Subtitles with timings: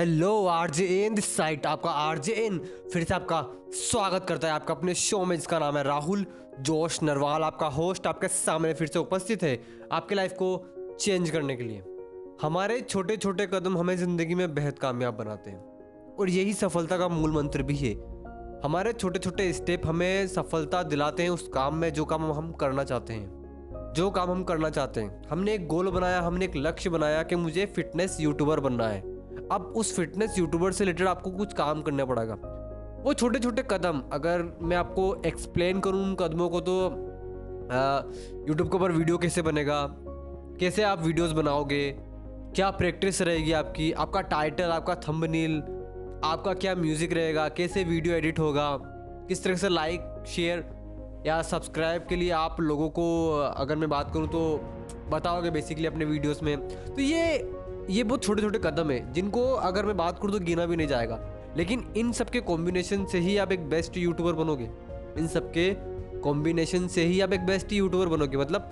[0.00, 2.56] Hello RJ in this site आपका RJ इन
[2.92, 3.40] फिर से आपका
[3.70, 6.24] स्वागत करता है आपका अपने शो में, जिसका नाम है राहुल,
[6.60, 9.60] जोश नरवाल आपका होस्ट आपके सामने फिर से उपस्थित है
[9.92, 11.82] आपके लाइफ को चेंज करने के लिए।
[12.42, 17.08] हमारे छोटे छोटे कदम हमें ज़िंदगी में बेहद कामयाब बनाते हैं, और यही सफलता का
[17.10, 17.92] मूल मंत्र भी है।
[18.64, 22.84] हमारे छोटे छोटे स्टेप हमें सफलता दिलाते हैं उस काम में, जो काम हम करना
[22.84, 26.90] चाहते हैं। जो काम हम करना चाहते हैं। हमने एक गोल बनाया, हमने एक लक्ष्य
[26.90, 29.09] बनाया कि मुझे फिटनेस यूट्यूबर बनना है।
[29.52, 32.34] अब उस फिटनेस यूट्यूबर से रिलेटेड आपको कुछ काम करना पड़ेगा।
[33.04, 36.74] वो छोटे छोटे कदम, अगर मैं आपको एक्सप्लेन करूँ उन कदमों को तो
[38.48, 39.86] यूट्यूब के ऊपर वीडियो कैसे बनेगा?
[40.60, 41.90] कैसे आप वीडियोस बनाओगे?
[42.54, 43.90] क्या प्रैक्टिस रहेगी आपकी?
[43.94, 45.60] आपका टाइटल आपका थंबनेल
[46.24, 47.48] आपका क्या म्यूज़िक रहेगा?
[47.48, 48.76] कैसे वीडियो एडिट होगा?
[49.28, 50.64] किस तरह से लाइक शेयर
[51.26, 54.60] या सब्सक्राइब के लिए आप लोगों को, अगर मैं बात करूँ तो
[55.10, 57.38] बताओगे बेसिकली अपने वीडियोस में। तो ये
[57.88, 60.88] ये बहुत छोटे छोटे कदम है जिनको अगर मैं बात करूँ तो गिना भी नहीं
[60.88, 61.20] जाएगा।
[61.56, 64.68] लेकिन इन सब के कॉम्बिनेशन से ही आप एक बेस्ट यूट्यूबर बनोगे।
[65.18, 65.72] इन सब के
[66.20, 68.70] कॉम्बिनेशन से ही आप एक बेस्ट यूट्यूबर बनोगे। मतलब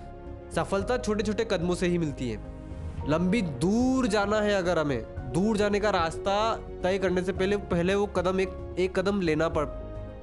[0.57, 5.57] सफलता छोटे छोटे कदमों से ही मिलती है। लंबी दूर जाना है अगर हमें दूर
[5.57, 6.35] जाने का रास्ता
[6.83, 9.65] तय करने से पहले पहले वो कदम एक एक कदम लेना पड़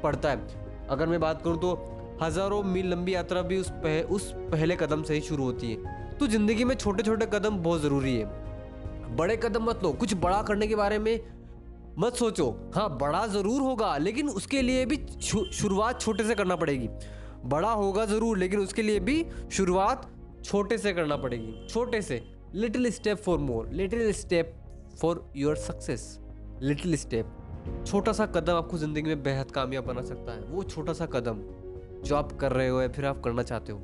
[0.03, 1.73] पड़ता है। अगर मैं बात करूँ तो
[2.21, 6.17] हज़ारों मील लंबी यात्रा भी उस पह, उस पहले कदम से ही शुरू होती है।
[6.17, 8.44] तो ज़िंदगी में छोटे छोटे कदम बहुत ज़रूरी है।
[9.15, 11.19] बड़े कदम मत लो। कुछ बड़ा करने के बारे में
[11.99, 14.99] मत सोचो। हाँ बड़ा ज़रूर होगा, लेकिन उसके लिए भी
[15.53, 16.89] शुरुआत छोटे से करना पड़ेगी।
[17.45, 20.09] बड़ा होगा ज़रूर, लेकिन उसके लिए भी शुरुआत
[20.43, 22.21] छोटे से करना पड़ेगी। छोटे से।
[22.55, 24.53] Little step for more little step
[25.01, 26.19] for your success
[26.61, 27.31] little step
[27.87, 31.39] छोटा सा कदम आपको ज़िंदगी में बेहद कामयाब बना सकता है। वो छोटा सा कदम
[32.03, 33.79] जो आप कर रहे हो या फिर आप करना चाहते हो।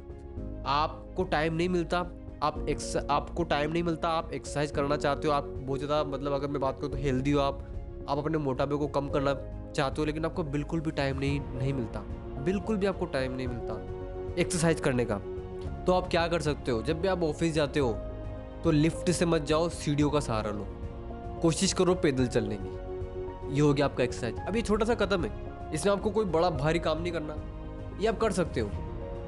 [0.67, 2.01] आपको टाइम नहीं मिलता।
[2.43, 6.33] आप एक्स आपको टाइम नहीं मिलता, आप एक्सरसाइज करना चाहते हो, आप बहुत ज़्यादा मतलब
[6.33, 7.59] अगर मैं बात करूँ तो हेल्दी हो आप
[8.09, 9.33] आप अपने मोटापे को कम करना
[9.71, 11.99] चाहते हो, लेकिन आपको बिल्कुल भी टाइम नहीं नहीं मिलता।
[12.43, 15.17] बिल्कुल भी आपको टाइम नहीं मिलता एक्सरसाइज करने का।
[15.85, 16.81] तो आप क्या कर सकते हो?
[16.81, 17.91] जब भी आप ऑफ़िस जाते हो
[18.63, 20.67] तो लिफ्ट से मत जाओ, सीढ़ियों का सहारा लो।
[21.41, 25.25] कोशिश करो पैदल चलने की। ये हो गया आपका एक्सरसाइज अब ये छोटा सा कदम
[25.25, 27.35] है। इसमें आपको कोई बड़ा भारी काम नहीं करना।
[28.01, 28.69] ये आप कर सकते हो।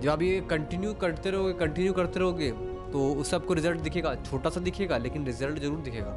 [0.02, 2.54] जब आप ये कंटिन्यू करते रहोगे कंटिन्यू करते रहोगे
[2.94, 6.12] तो उससे आपको रिज़ल्ट दिखेगा, छोटा सा दिखेगा, लेकिन रिज़ल्ट ज़रूर दिखेगा।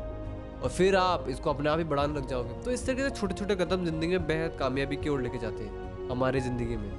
[0.56, 3.34] और फिर आप इसको अपने आप ही बढ़ाने लग जाओगे। तो इस तरीके से छोटे
[3.34, 6.90] छोटे कदम ज़िंदगी में बेहद कामयाबी की ओर लेके जाते हैं, हमारे ज़िंदगी में।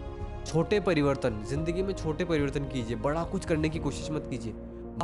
[0.46, 4.54] छोटे परिवर्तन, ज़िंदगी में छोटे परिवर्तन कीजिए, बड़ा कुछ करने की कोशिश मत कीजिए।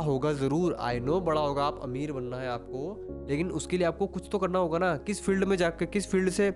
[0.00, 4.06] होगा ज़रूर आई नो बड़ा होगा, आप अमीर बनना है आपको, लेकिन उसके लिए आपको
[4.08, 6.48] कुछ तो करना होगा ना। किस फ़ील्ड में जाकर किस फ़ील्ड से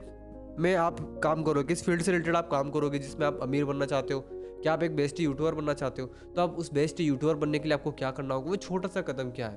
[0.58, 3.86] में आप काम करोगे, किस फ़ील्ड से रिलेटेड आप काम करोगे जिसमें आप अमीर बनना
[3.86, 4.20] चाहते हो
[4.62, 7.68] क्या आप एक बेस्ट यूट्यूबर बनना चाहते हो तो आप उस बेस्ट यूट्यूबर बनने के
[7.68, 8.50] लिए आपको क्या करना होगा?
[8.50, 9.56] वो छोटा सा कदम क्या है?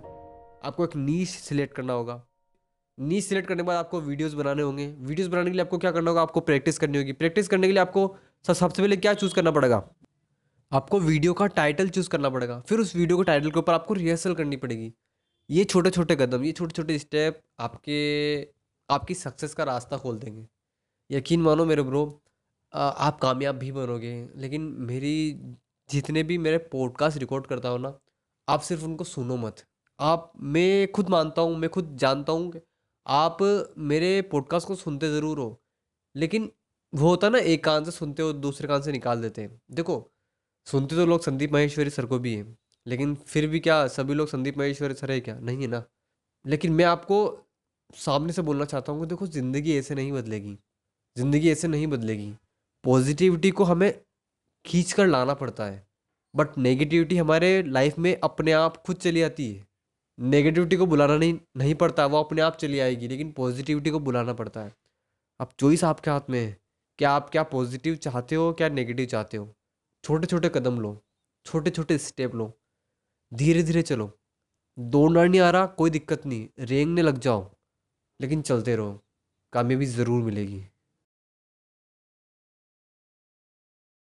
[0.63, 2.23] आपको एक नीच सिलेक्ट करना होगा।
[2.99, 5.91] नीच सिलेक्ट करने के बाद आपको वीडियोस बनाने होंगे। वीडियोस बनाने के लिए आपको क्या
[5.91, 6.21] करना होगा?
[6.21, 9.89] आपको प्रैक्टिस करनी होगी। प्रैक्टिस करने के लिए आपको सबसे पहले क्या चूज़ करना पड़ेगा?
[10.71, 13.93] आपको वीडियो का टाइटल चूज़ करना पड़ेगा। फिर उस वीडियो के टाइटल के ऊपर आपको
[13.93, 14.93] रिहर्सल करनी पड़ेगी।
[15.49, 18.41] ये छोटे छोटे कदम, ये छोटे छोटे स्टेप आपके,
[18.89, 20.47] आपकी सक्सेस का रास्ता खोल देंगे।
[21.11, 22.20] यकीन मानो मेरे ब्रो
[22.73, 25.15] आप कामयाब भी बनोगे, लेकिन मेरी
[25.89, 27.93] जितने भी मेरे पॉडकास्ट रिकॉर्ड करता हो ना,
[28.47, 29.63] आप सिर्फ़ उनको सुनो मत।
[29.99, 32.59] आप, मैं खुद मानता हूँ, मैं खुद जानता हूँ कि
[33.05, 33.37] आप
[33.79, 35.61] मेरे पॉडकास्ट को सुनते ज़रूर हो,
[36.15, 36.51] लेकिन
[36.93, 39.59] वो होता है ना, एक कान से सुनते हो, दूसरे कान से निकाल देते हैं।
[39.71, 40.11] देखो,
[40.67, 44.27] सुनते तो लोग संदीप महेश्वरी सर को भी हैं, लेकिन फिर भी क्या, सभी लोग
[44.27, 45.39] संदीप महेश्वरी सर है क्या?
[45.39, 45.83] नहीं है ना।
[46.45, 47.47] लेकिन मैं आपको
[47.97, 50.57] सामने से बोलना चाहता हूँ कि देखो, ज़िंदगी ऐसे नहीं बदलेगी,
[51.17, 52.33] ज़िंदगी ऐसे नहीं बदलेगी।
[52.83, 53.91] पॉजिटिविटी को हमें
[54.65, 55.87] खींच कर लाना पड़ता है।
[56.33, 59.65] बट नेगेटिविटी हमारे लाइफ में अपने आप खुद चली आती है।
[60.19, 64.33] नेगेटिविटी को बुलाना नहीं नहीं पड़ता, वो अपने आप चली आएगी, लेकिन पॉजिटिविटी को बुलाना
[64.33, 64.73] पड़ता है।
[65.39, 66.57] अब चॉइस आपके हाथ में है।
[66.99, 69.53] क्या आप क्या पॉजिटिव चाहते हो, क्या नेगेटिव चाहते हो?
[70.03, 70.97] छोटे छोटे कदम लो
[71.45, 72.51] छोटे छोटे स्टेप लो।
[73.31, 74.11] धीरे धीरे चलो
[74.77, 77.49] दौड़ना नहीं आ रहा, कोई दिक्कत नहीं। रेंगने लग जाओ,
[78.19, 78.99] लेकिन चलते रहो।
[79.53, 80.63] कामयाबी ज़रूर मिलेगी।